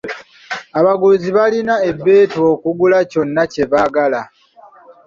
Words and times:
Abaguzi 0.79 1.29
balina 1.37 1.75
ebeetu 1.89 2.39
okugula 2.53 2.97
kyonna 3.11 3.43
kye 3.51 3.63
baagala. 3.71 4.21